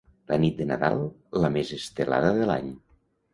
La 0.29 0.37
nit 0.45 0.61
de 0.61 0.65
Nadal, 0.69 1.03
la 1.43 1.51
més 1.59 1.75
estelada 1.77 2.33
de 2.41 2.49
l'any. 2.53 2.73